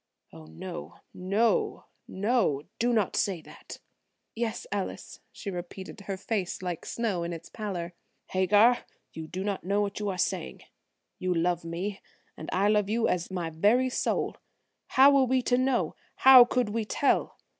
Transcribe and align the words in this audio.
"Oh, 0.33 0.45
no, 0.45 0.95
no; 1.13 1.85
do 2.79 2.91
not 2.91 3.15
say 3.15 3.39
that!" 3.43 3.77
"Yes, 4.33 4.65
Ellis," 4.71 5.19
she 5.31 5.51
repeated, 5.51 6.01
her 6.07 6.17
face 6.17 6.63
like 6.63 6.87
snow 6.87 7.21
in 7.21 7.33
its 7.33 7.49
pallor. 7.49 7.93
"Hagar, 8.29 8.79
you 9.13 9.27
do 9.27 9.43
not 9.43 9.63
know 9.63 9.79
what 9.79 9.99
you 9.99 10.09
are 10.09 10.17
saying. 10.17 10.63
You 11.19 11.35
love 11.35 11.63
me, 11.63 12.01
and 12.35 12.49
I 12.51 12.67
love 12.67 12.89
you 12.89 13.07
as 13.07 13.29
my 13.29 13.51
very 13.51 13.89
soul. 13.89 14.37
How 14.87 15.11
were 15.11 15.25
we 15.25 15.43
to 15.43 15.57
know? 15.59 15.95
How 16.15 16.45
could 16.45 16.69
we 16.69 16.83
tell? 16.83 17.37